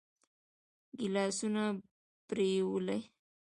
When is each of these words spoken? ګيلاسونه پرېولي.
ګيلاسونه 0.97 1.63
پرېولي. 2.27 2.99